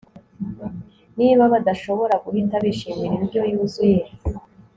[1.17, 4.01] Niba badashobora guhita bishimira indyo yuzuye